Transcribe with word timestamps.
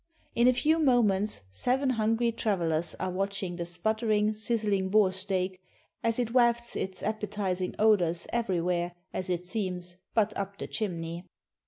In 0.33 0.47
a 0.47 0.51
few 0.53 0.79
moments 0.79 1.41
seven 1.51 1.91
hungry 1.91 2.31
travellers 2.31 2.95
are 2.99 3.11
watching 3.11 3.57
the 3.57 3.67
sputtering, 3.67 4.33
sizzling 4.33 4.89
boar 4.89 5.11
steak 5.11 5.61
as 6.03 6.17
it 6.17 6.33
wafts 6.33 6.75
its 6.75 7.03
appetizing 7.03 7.75
odors 7.77 8.25
everywhere, 8.33 8.95
as 9.13 9.29
it 9.29 9.45
seems, 9.45 9.97
but 10.15 10.35
up 10.35 10.57
the 10.57 10.65
chimney. 10.65 11.23